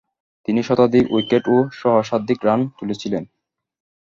তিনি 0.47 0.61
শতাধিক 0.63 1.05
উইকেট 1.11 1.43
ও 1.47 1.57
সহস্রাধিক 1.79 2.39
রান 2.43 2.59
তুলেছিলেন। 2.77 3.23